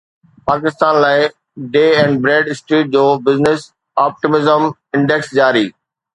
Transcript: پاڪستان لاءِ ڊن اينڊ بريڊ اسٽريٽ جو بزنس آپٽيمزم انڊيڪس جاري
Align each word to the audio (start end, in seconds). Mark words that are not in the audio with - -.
پاڪستان 0.47 0.93
لاءِ 1.03 1.19
ڊن 1.73 1.89
اينڊ 1.97 2.13
بريڊ 2.23 2.45
اسٽريٽ 2.51 2.85
جو 2.93 3.03
بزنس 3.25 3.61
آپٽيمزم 4.05 4.61
انڊيڪس 4.95 5.29
جاري 5.39 5.65